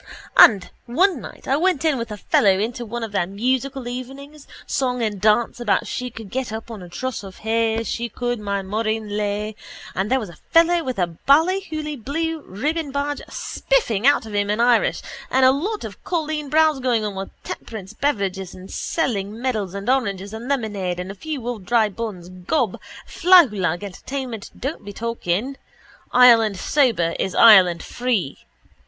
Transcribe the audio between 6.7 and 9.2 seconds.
on a truss of hay she could my Maureen